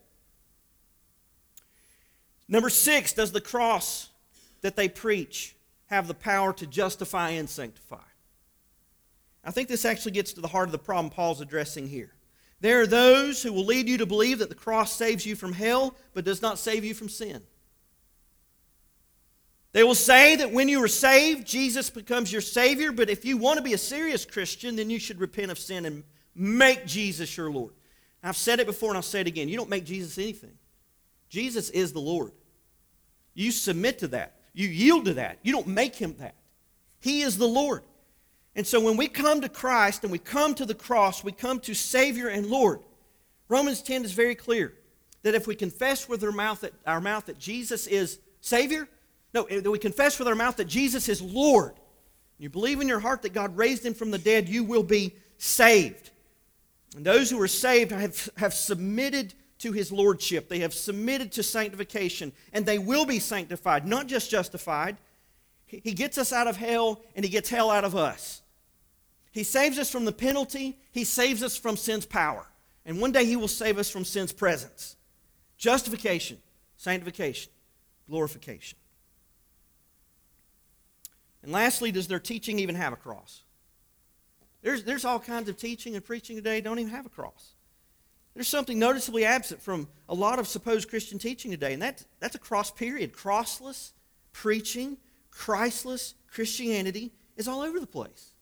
[2.48, 4.10] Number six, does the cross
[4.62, 5.56] that they preach
[5.88, 7.98] have the power to justify and sanctify?
[9.44, 12.12] I think this actually gets to the heart of the problem Paul's addressing here.
[12.60, 15.54] There are those who will lead you to believe that the cross saves you from
[15.54, 17.44] hell, but does not save you from sin.
[19.74, 23.38] They will say that when you are saved, Jesus becomes your Savior, but if you
[23.38, 27.38] want to be a serious Christian, then you should repent of sin and make Jesus
[27.38, 27.74] your Lord.
[28.24, 29.50] I've said it before and I'll say it again.
[29.50, 30.58] You don't make Jesus anything,
[31.30, 32.32] Jesus is the Lord.
[33.36, 35.38] You submit to that, you yield to that.
[35.44, 36.34] You don't make him that.
[37.00, 37.84] He is the Lord.
[38.58, 41.60] And so when we come to Christ and we come to the cross, we come
[41.60, 42.80] to Savior and Lord.
[43.50, 44.74] Romans 10 is very clear
[45.22, 48.90] that if we confess with our mouth that, our mouth that Jesus is Savior,
[49.32, 51.76] no, that we confess with our mouth that Jesus is Lord,
[52.40, 55.14] you believe in your heart that God raised him from the dead, you will be
[55.38, 56.10] saved.
[56.96, 60.50] And those who are saved have, have submitted to his lordship.
[60.50, 64.98] They have submitted to sanctification, and they will be sanctified, not just justified.
[65.68, 68.42] He gets us out of hell, and he gets hell out of us.
[69.38, 72.48] He saves us from the penalty, He saves us from sin's power.
[72.88, 74.96] And one day He will save us from sin's presence.
[75.60, 76.40] Justification,
[76.76, 77.52] sanctification.
[78.10, 78.80] glorification.
[81.44, 83.44] And lastly, does their teaching even have a cross?
[84.64, 87.54] There's, there's all kinds of teaching and preaching today don't even have a cross.
[88.34, 92.34] There's something noticeably absent from a lot of supposed Christian teaching today, and that's, that's
[92.34, 93.14] a cross period.
[93.14, 93.92] Crossless
[94.34, 94.98] preaching,
[95.30, 98.34] Christless Christianity is all over the place.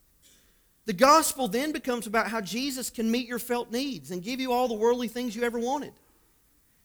[0.85, 4.51] The gospel then becomes about how Jesus can meet your felt needs and give you
[4.51, 5.93] all the worldly things you ever wanted.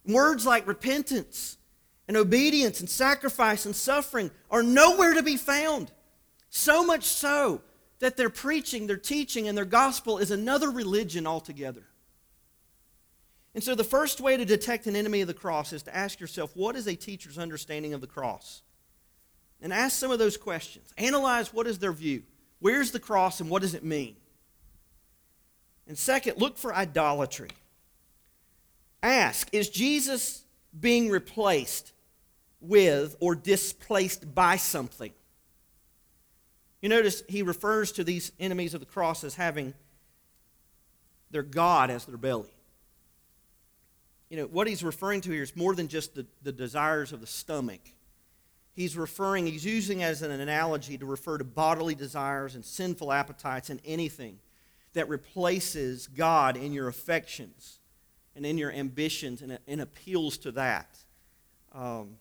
[0.07, 1.59] Words like repentance
[2.09, 5.93] and obedience and sacrifice and suffering are nowhere to be found.
[6.49, 7.61] So much so
[8.01, 11.85] that their preaching, their teaching, and their gospel is another religion altogether.
[13.55, 16.21] And so, the first way to detect an enemy of the cross is to ask
[16.21, 18.63] yourself, what is a teacher's understanding of the cross?
[19.61, 20.95] And ask some of those questions.
[20.97, 22.23] Analyze what is their view.
[22.61, 24.17] Where's the cross and what does it mean?
[25.89, 27.51] And second, look for idolatry.
[29.03, 30.45] Ask, is Jesus
[30.79, 31.93] being replaced
[32.61, 35.13] with or displaced by something?
[36.81, 39.75] You notice he refers to these enemies of the cross as having
[41.31, 42.53] their God as their belly.
[44.29, 47.21] You know, what he's referring to here is more than just the, the desires of
[47.21, 47.81] the stomach.
[48.81, 53.69] He's referring, he's using as an analogy to refer to bodily desires and sinful appetites
[53.69, 54.39] and anything
[54.95, 57.81] that replaces God in your affections
[58.35, 60.97] and in your ambitions and, and appeals to that.
[61.75, 62.17] Um,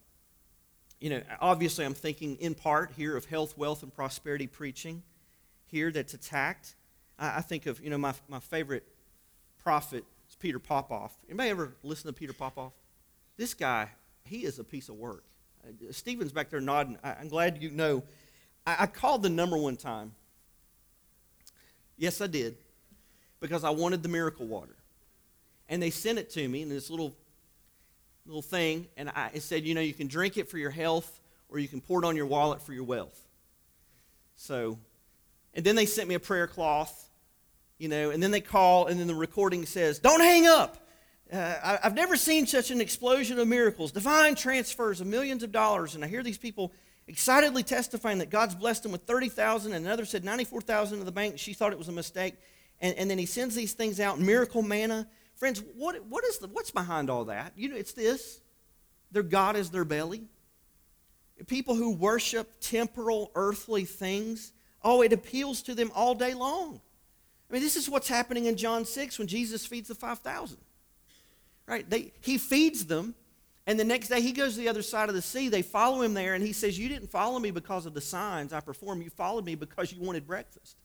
[0.99, 5.01] you know, obviously, I'm thinking in part here of health, wealth, and prosperity preaching
[5.65, 6.75] here that's attacked.
[7.17, 8.83] I, I think of, you know, my, my favorite
[9.63, 11.13] prophet is Peter Popoff.
[11.29, 12.73] Anybody ever listen to Peter Popoff?
[13.37, 13.91] This guy,
[14.25, 15.23] he is a piece of work.
[15.91, 16.97] Stephen's back there nodding.
[17.03, 18.03] I, am glad you know.
[18.65, 20.13] I, I called the number one time.
[21.97, 22.57] Yes, I did.
[23.39, 24.75] Because I wanted the miracle water.
[25.67, 27.15] And they sent it to me in this little
[28.25, 31.19] little thing, and I, it said, you know, you can drink it for your health
[31.49, 33.19] or you can pour it on your wallet for your wealth.
[34.35, 34.77] So,
[35.55, 37.09] and then they sent me a prayer cloth,
[37.79, 40.77] you know, and then they call, and then the recording says, don't hang up.
[41.31, 45.93] Uh, I've never seen such an explosion of miracles, divine transfers of millions of dollars,
[45.93, 46.73] and I hear these people
[47.07, 51.37] excitedly testifying that God's blessed them with 30,000 and another said 94,000 in the bank.
[51.37, 52.35] She thought it was a mistake.
[52.81, 55.07] And, and then he sends these things out, miracle manna.
[55.35, 57.53] Friends, what, what is the, what's behind all that?
[57.55, 58.41] You know, it's this.
[59.11, 60.23] Their God is their belly.
[61.47, 64.51] People who worship temporal, earthly things,
[64.83, 66.79] oh, it appeals to them all day long.
[67.49, 70.57] I mean, this is what's happening in John 6 when Jesus feeds the 5,000.
[71.69, 71.89] Right?
[71.89, 73.15] They, he feeds them,
[73.67, 75.49] and the next day he goes to the other side of the sea.
[75.49, 78.51] They follow him there, and he says, You didn't follow me because of the signs
[78.51, 79.01] I perform.
[79.01, 80.75] You followed me because you wanted breakfast.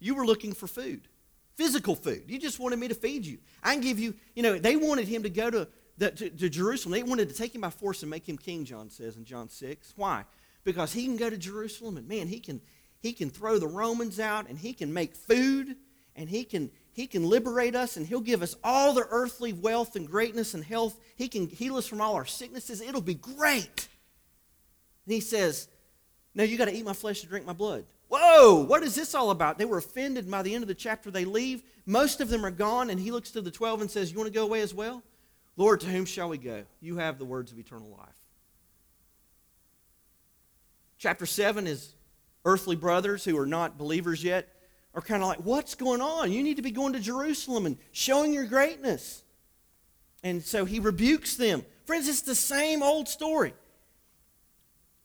[0.00, 1.08] You were looking for food
[1.56, 2.24] physical food.
[2.26, 3.38] You just wanted me to feed you.
[3.62, 6.48] I can give you, you know, they wanted him to go to, the, to, to,
[6.48, 6.92] Jerusalem.
[6.92, 9.48] They wanted to take him by force and make him king, John says in John
[9.48, 9.92] 6.
[9.96, 10.24] Why?
[10.64, 12.60] Because he can go to Jerusalem and man, he can
[13.00, 15.74] he can throw the Romans out and he can make food
[16.14, 19.96] and he can he can liberate us and he'll give us all the earthly wealth
[19.96, 20.98] and greatness and health.
[21.16, 22.80] He can heal us from all our sicknesses.
[22.80, 23.88] It'll be great.
[25.06, 25.68] And he says,
[26.34, 27.84] No, you got to eat my flesh and drink my blood.
[28.08, 29.56] Whoa, what is this all about?
[29.56, 30.30] They were offended.
[30.30, 31.62] By the end of the chapter, they leave.
[31.86, 34.28] Most of them are gone, and he looks to the 12 and says, You want
[34.28, 35.02] to go away as well?
[35.56, 36.64] Lord, to whom shall we go?
[36.80, 38.08] You have the words of eternal life.
[40.98, 41.94] Chapter 7 is
[42.44, 44.48] earthly brothers who are not believers yet
[44.94, 46.32] are kind of like, What's going on?
[46.32, 49.22] You need to be going to Jerusalem and showing your greatness.
[50.22, 51.64] And so he rebukes them.
[51.84, 53.54] Friends, it's the same old story.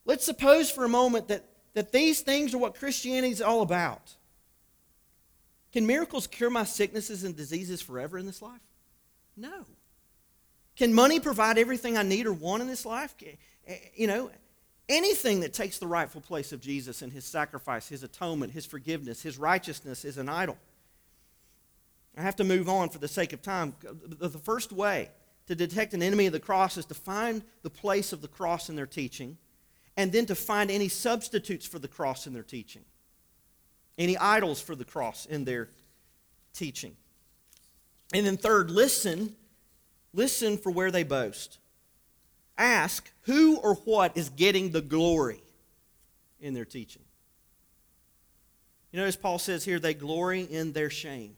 [0.05, 1.43] Let's suppose for a moment that
[1.77, 4.15] that these things are what Christianity is all about.
[5.73, 8.61] Can miracles cure my sicknesses and diseases forever in this life?
[9.35, 9.65] No.
[10.75, 13.13] Can money provide everything I need or want in this life?
[13.67, 14.31] Eh, you know,
[14.89, 19.21] anything that takes the rightful place of Jesus and his sacrifice, his atonement, his forgiveness,
[19.21, 20.57] his righteousness is an idol.
[22.17, 23.75] I have to move on for the sake of time.
[23.81, 25.09] The first way
[25.47, 28.69] to detect an enemy of the cross is to find the place of the cross
[28.69, 29.37] in their teaching
[29.95, 32.83] and then to find any substitutes for the cross in their teaching,
[33.97, 35.69] any idols for the cross in their
[36.53, 36.95] teaching.
[38.13, 39.35] And then, third, listen.
[40.13, 41.59] Listen for where they boast.
[42.57, 45.41] Ask who or what is getting the glory
[46.39, 47.03] in their teaching.
[48.91, 51.35] You notice Paul says here, they glory in their shame.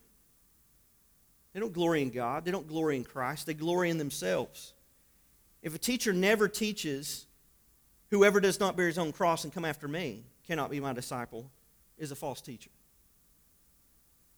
[1.53, 4.73] They don't glory in God, they don't glory in Christ, they glory in themselves.
[5.62, 7.25] If a teacher never teaches
[8.10, 11.51] Whoever does not bear his own cross and come after me cannot be my disciple,
[11.97, 12.71] is a false teacher.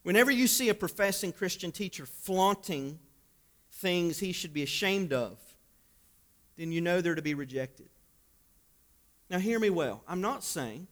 [0.03, 2.99] Whenever you see a professing Christian teacher flaunting
[3.73, 5.37] things he should be ashamed of,
[6.57, 7.89] then you know they're to be rejected.
[9.29, 10.03] Now, hear me well.
[10.07, 10.87] I'm not saying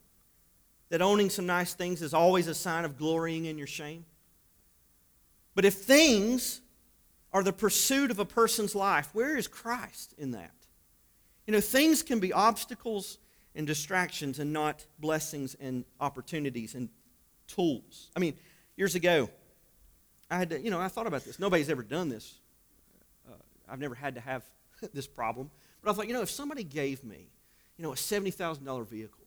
[0.89, 4.05] that owning some nice things is always a sign of glorying in your shame.
[5.55, 6.61] But if things
[7.33, 10.53] are the pursuit of a person's life, where is Christ in that?
[11.45, 13.17] You know, things can be obstacles
[13.55, 16.89] and distractions and not blessings and opportunities and
[17.47, 18.09] tools.
[18.15, 18.35] I mean,
[18.77, 19.29] years ago,
[20.31, 21.39] I had to, you know, I thought about this.
[21.39, 22.35] Nobody's ever done this.
[23.27, 23.35] Uh,
[23.67, 24.43] I've never had to have
[24.93, 25.49] this problem.
[25.81, 27.29] But I thought, you know, if somebody gave me,
[27.77, 29.25] you know, a $70,000 vehicle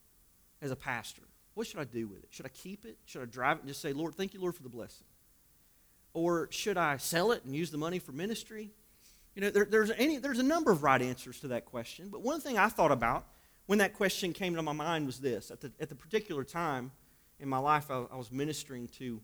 [0.60, 1.22] as a pastor,
[1.54, 2.28] what should I do with it?
[2.30, 2.98] Should I keep it?
[3.04, 5.06] Should I drive it and just say, Lord, thank you, Lord, for the blessing?
[6.14, 8.70] Or should I sell it and use the money for ministry?
[9.34, 12.08] You know, there, there's, any, there's a number of right answers to that question.
[12.10, 13.26] But one thing I thought about
[13.66, 15.50] when that question came to my mind was this.
[15.50, 16.90] At the, at the particular time
[17.38, 19.20] in my life, I, I was ministering to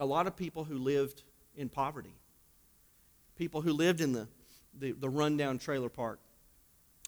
[0.00, 1.22] a lot of people who lived
[1.56, 2.14] in poverty,
[3.36, 4.28] people who lived in the,
[4.76, 6.20] the, the rundown trailer park,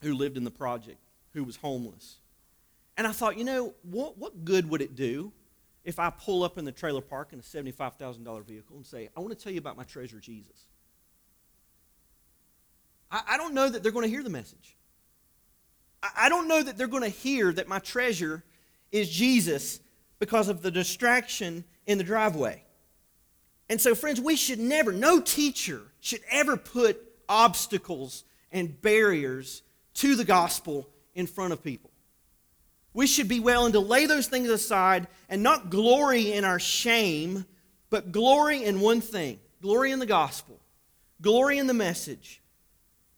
[0.03, 0.99] who lived in the project,
[1.33, 2.17] who was homeless.
[2.97, 5.31] And I thought, you know, what, what good would it do
[5.83, 9.19] if I pull up in the trailer park in a $75,000 vehicle and say, I
[9.19, 10.65] want to tell you about my treasure, Jesus?
[13.11, 14.77] I, I don't know that they're going to hear the message.
[16.03, 18.43] I, I don't know that they're going to hear that my treasure
[18.91, 19.79] is Jesus
[20.19, 22.63] because of the distraction in the driveway.
[23.69, 26.99] And so, friends, we should never, no teacher should ever put
[27.31, 29.63] obstacles and barriers
[29.95, 31.89] to the gospel in front of people.
[32.93, 37.45] We should be willing to lay those things aside and not glory in our shame,
[37.89, 40.59] but glory in one thing glory in the gospel,
[41.21, 42.41] glory in the message.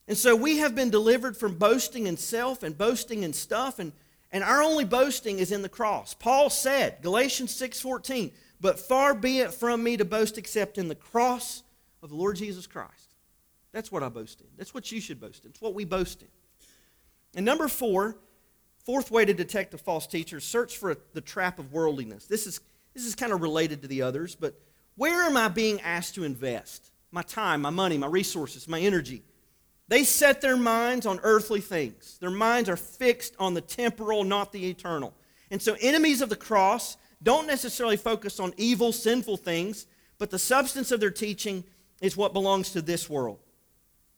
[0.10, 3.93] And so we have been delivered from boasting in self and boasting in stuff, and,
[4.32, 6.13] and our only boasting is in the cross.
[6.13, 10.95] Paul said, Galatians 6:14, but far be it from me to boast except in the
[10.95, 11.63] cross
[12.02, 13.02] of the Lord Jesus Christ.
[13.73, 14.47] That's what I boast in.
[14.57, 15.49] That's what you should boast in.
[15.49, 16.27] It's what we boast in.
[17.36, 18.15] And number four,
[18.86, 22.27] fourth way to detect a false teacher, search for the trap of worldliness.
[22.27, 22.62] This is,
[22.93, 24.62] this is kind of related to the others, but
[24.95, 26.91] where am I being asked to invest?
[27.12, 29.23] My time, my money, my resources, my energy.
[29.88, 32.17] They set their minds on earthly things.
[32.19, 35.13] Their minds are fixed on the temporal, not the eternal.
[35.51, 39.86] And so, enemies of the cross don't necessarily focus on evil, sinful things,
[40.17, 41.63] but the substance of their teaching
[42.01, 43.39] is what belongs to this world.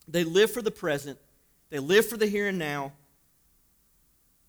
[0.08, 1.18] They live for the present,
[1.70, 2.94] they live for the here and now.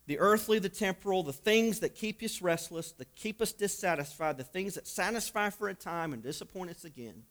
[0.05, 4.43] The earthly, the temporal, the things that keep us restless, that keep us dissatisfied, the
[4.45, 7.23] things that satisfy for a time and disappoint us again.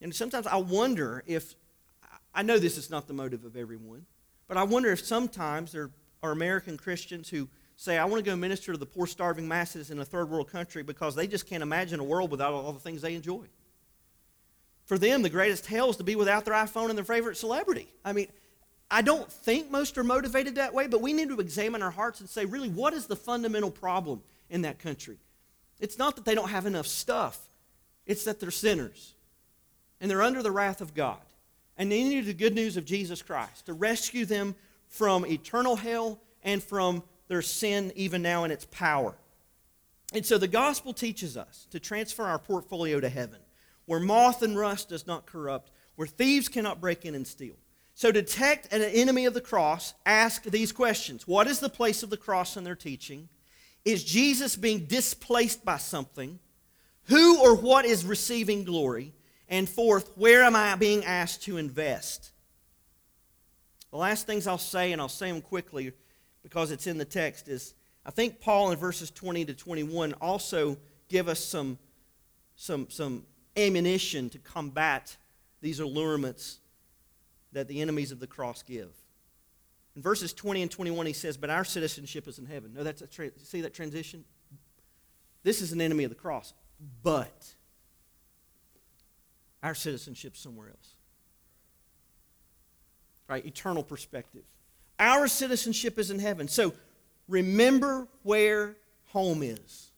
[0.00, 1.54] And sometimes I wonder if,
[2.34, 4.06] I know this is not the motive of everyone,
[4.48, 5.90] but I wonder if sometimes there
[6.20, 9.90] are American Christians who say, I want to go minister to the poor, starving masses
[9.90, 12.80] in a third world country because they just can't imagine a world without all the
[12.80, 13.46] things they enjoy.
[14.90, 17.86] For them, the greatest hell is to be without their iPhone and their favorite celebrity.
[18.04, 18.26] I mean,
[18.90, 22.18] I don't think most are motivated that way, but we need to examine our hearts
[22.18, 25.18] and say, really, what is the fundamental problem in that country?
[25.78, 27.38] It's not that they don't have enough stuff,
[28.04, 29.14] it's that they're sinners
[30.00, 31.22] and they're under the wrath of God.
[31.76, 34.56] And they need the good news of Jesus Christ to rescue them
[34.88, 39.14] from eternal hell and from their sin even now in its power.
[40.12, 43.38] And so the gospel teaches us to transfer our portfolio to heaven,
[43.90, 47.56] where moth and rust does not corrupt, where thieves cannot break in and steal.
[47.94, 52.08] So, detect an enemy of the cross, ask these questions What is the place of
[52.08, 53.28] the cross in their teaching?
[53.84, 56.38] Is Jesus being displaced by something?
[57.06, 59.12] Who or what is receiving glory?
[59.48, 62.30] And fourth, where am I being asked to invest?
[63.90, 65.90] The last things I'll say, and I'll say them quickly,
[66.44, 67.74] because it's in the text, is
[68.06, 71.76] I think Paul in verses 20 to 21 also give us some,
[72.54, 73.24] some, some
[73.60, 75.16] ammunition to combat
[75.60, 76.58] these allurements
[77.52, 78.90] that the enemies of the cross give.
[79.96, 82.72] In verses 20 and 21, he says, But our citizenship is in heaven.
[82.74, 84.24] No, that's a tra- see that transition?
[85.42, 86.54] This is an enemy of the cross.
[87.02, 87.54] But
[89.62, 90.94] our citizenship somewhere else.
[93.28, 93.44] Right?
[93.44, 94.42] Eternal perspective.
[94.98, 96.48] Our citizenship is in heaven.
[96.48, 96.72] So
[97.28, 99.90] remember where home is.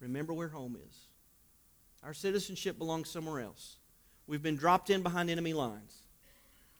[0.00, 0.96] Remember where home is.
[2.02, 3.76] Our citizenship belongs somewhere else.
[4.26, 6.02] We've been dropped in behind enemy lines.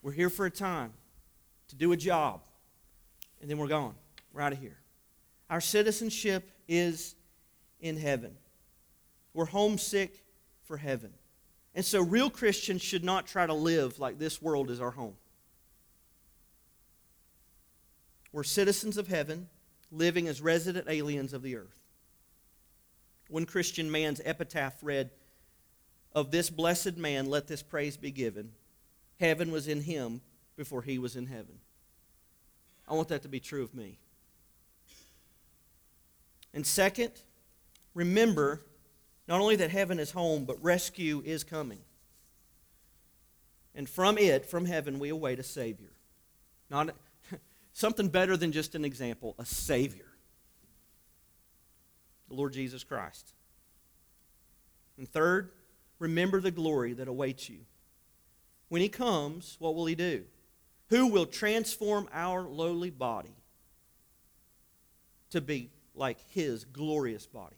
[0.02, 0.92] We're here for a time
[1.68, 2.40] to do a job,
[3.40, 3.94] and then we're gone.
[4.32, 4.78] We're out of here.
[5.48, 7.14] Our citizenship is
[7.80, 8.36] in heaven.
[9.34, 10.24] We're homesick
[10.64, 11.12] for heaven.
[11.74, 15.14] And so, real Christians should not try to live like this world is our home.
[18.32, 19.48] We're citizens of heaven,
[19.90, 21.81] living as resident aliens of the earth.
[23.32, 25.08] One Christian man's epitaph read,
[26.14, 28.52] Of this blessed man let this praise be given.
[29.18, 30.20] heaven was in him
[30.54, 31.58] before he was in heaven.
[32.86, 33.98] I want that to be true of me.
[36.52, 37.12] And second,
[37.94, 38.60] remember
[39.26, 41.80] not only that heaven is home, but rescue is coming.
[43.74, 45.94] And from it, from heaven, we await a Savior.
[46.68, 46.94] Not
[47.72, 50.11] something better than just an example, a Savior.
[52.32, 53.34] The Lord Jesus Christ.
[54.96, 55.50] And third,
[55.98, 57.58] remember the glory that awaits you.
[58.70, 60.24] When He comes, what will He do?
[60.88, 63.36] Who will transform our lowly body
[65.28, 67.56] to be like His glorious body?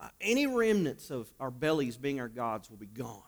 [0.00, 3.22] Uh, any remnants of our bellies being our gods will be gone.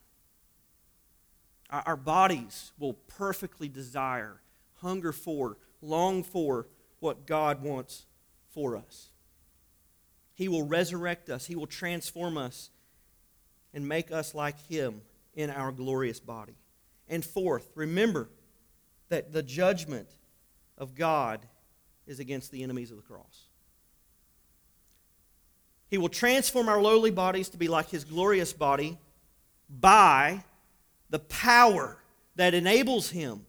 [1.71, 4.41] Our, our bodies will perfectly desire,
[4.79, 6.67] hunger for, long for
[6.99, 8.07] what God wants
[8.49, 9.11] for us.
[10.37, 12.71] He will resurrect us, He will transform us
[13.75, 15.01] and make us like Him
[15.35, 16.55] in our glorious body.
[17.09, 18.29] And fourth, remember
[19.09, 20.09] that the judgment
[20.77, 21.41] of God
[22.07, 23.47] is against the enemies of the cross.
[25.89, 28.99] He will transform our lowly bodies to be like His glorious body
[29.71, 30.45] by
[31.09, 31.97] the power
[32.35, 33.47] that enables Him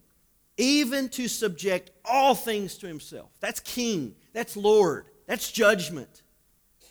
[0.55, 3.29] even to subject all things to Himself.
[3.41, 6.23] That's King, that's Lord, that's judgment.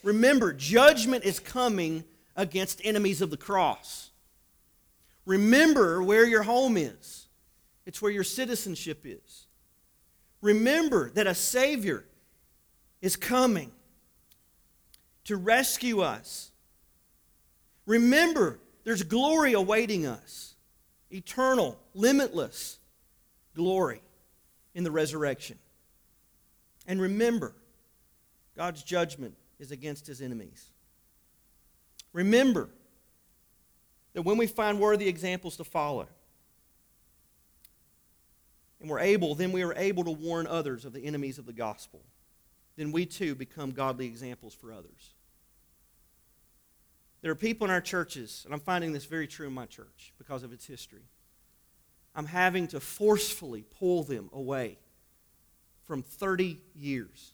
[0.03, 2.05] Remember, judgment is coming
[2.37, 4.11] against enemies of the cross.
[5.25, 7.27] Remember where your home is,
[7.85, 9.47] it's where your citizenship is.
[10.41, 12.05] Remember that a Savior
[13.01, 13.73] is coming
[15.25, 16.51] to rescue us.
[17.87, 20.55] Remember, there's glory awaiting us
[21.11, 22.79] eternal, limitless
[23.55, 24.03] glory
[24.75, 25.59] in the resurrection.
[26.87, 27.55] And remember,
[28.57, 30.71] God's judgment is against his enemies.
[32.13, 32.69] Remember
[34.15, 36.09] that when we find worthy examples to follow,
[38.81, 41.53] and we're able, then we are able to warn others of the enemies of the
[41.53, 42.01] gospel.
[42.77, 45.15] Then we too become godly examples for others.
[47.23, 50.13] There are people in our churches, and I'm finding this very true in my church
[50.19, 51.03] because of its history.
[52.15, 54.79] I'm having to forcefully pull them away
[55.87, 57.33] from 30 years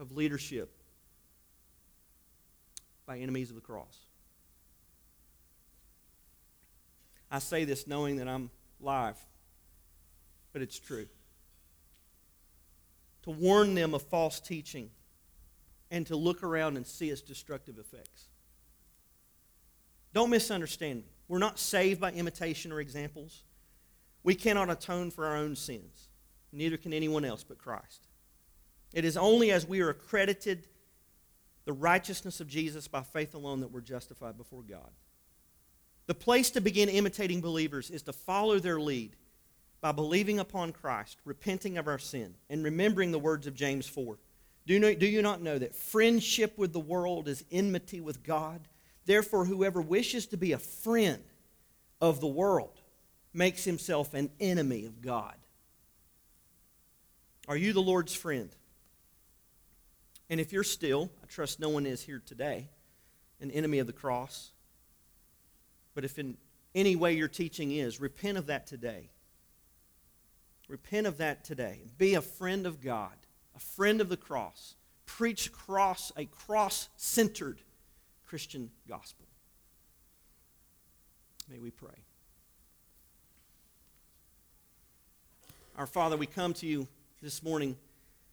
[0.00, 0.72] of leadership
[3.06, 4.06] by enemies of the cross.
[7.30, 9.18] I say this knowing that I'm live,
[10.52, 11.06] but it's true.
[13.24, 14.90] To warn them of false teaching
[15.90, 18.24] and to look around and see its destructive effects.
[20.14, 21.04] Don't misunderstand me.
[21.28, 23.44] We're not saved by imitation or examples.
[24.24, 26.08] We cannot atone for our own sins.
[26.52, 28.08] Neither can anyone else but Christ.
[28.92, 30.66] It is only as we are accredited
[31.64, 34.90] the righteousness of Jesus by faith alone that we're justified before God.
[36.06, 39.14] The place to begin imitating believers is to follow their lead
[39.80, 44.18] by believing upon Christ, repenting of our sin, and remembering the words of James 4.
[44.66, 48.60] Do you, do you not know that friendship with the world is enmity with God?
[49.06, 51.22] Therefore, whoever wishes to be a friend
[52.00, 52.80] of the world
[53.32, 55.34] makes himself an enemy of God.
[57.48, 58.54] Are you the Lord's friend?
[60.30, 62.68] And if you're still, I trust no one is here today,
[63.40, 64.52] an enemy of the cross,
[65.92, 66.36] but if in
[66.72, 69.10] any way your teaching is, repent of that today.
[70.68, 71.80] Repent of that today.
[71.98, 73.10] Be a friend of God,
[73.56, 74.76] a friend of the cross.
[75.04, 77.58] Preach cross, a cross-centered
[78.24, 79.26] Christian gospel.
[81.50, 81.88] May we pray.
[85.76, 86.86] Our Father, we come to you
[87.20, 87.76] this morning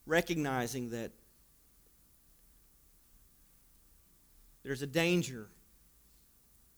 [0.06, 1.12] recognizing that
[4.68, 5.48] there's a danger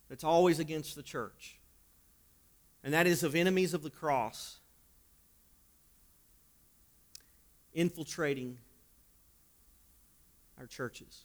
[0.10, 1.58] that's always against the church,
[2.84, 4.58] and that is of enemies of the cross
[7.74, 8.60] infiltrating
[10.60, 11.24] our churches.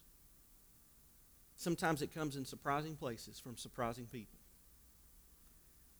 [1.55, 4.39] Sometimes it comes in surprising places from surprising people.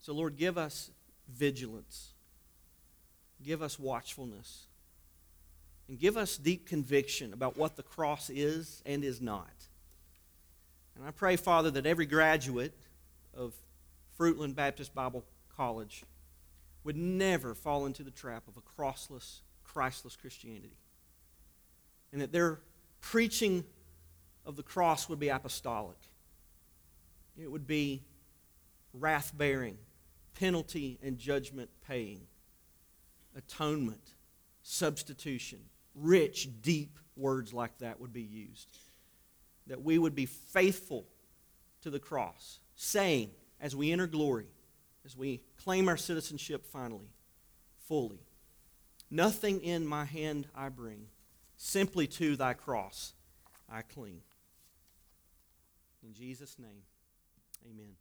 [0.01, 0.91] So, Lord, give us
[1.29, 2.15] vigilance,
[3.43, 4.65] give us watchfulness,
[5.89, 9.53] and give us deep conviction about what the cross is and is not.
[10.97, 12.73] And I pray, Father, that every graduate
[13.37, 13.53] of
[14.19, 15.25] Fruitland Baptist Bible
[15.57, 16.05] College
[16.85, 20.77] would never fall into the trap of a crossless, Christless Christianity.
[22.13, 22.61] And that their
[23.01, 23.65] preaching
[24.47, 25.97] of the cross would be apostolic.
[27.41, 28.03] It would be
[28.93, 29.79] wrath bearing,
[30.39, 32.21] penalty and judgment paying,
[33.37, 34.15] atonement,
[34.63, 35.59] substitution,
[35.95, 38.79] rich, deep words like that would be used
[39.67, 41.07] that we would be faithful
[41.83, 44.47] to the cross, saying, as we enter glory,
[45.05, 47.11] as we claim our citizenship finally,
[47.89, 48.21] fully.
[49.11, 51.07] Nothing in my hand I bring,
[51.57, 53.13] simply to thy cross
[53.71, 54.21] I cling.
[56.03, 56.83] In Jesus' name,
[57.65, 57.95] amen.